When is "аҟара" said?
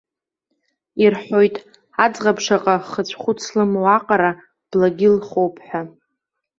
3.95-4.31